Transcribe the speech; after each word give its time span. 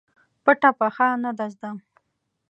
پټه 0.43 0.69
پڅه 0.77 1.07
نه 1.23 1.31
ده 1.37 1.45
زده. 1.53 1.69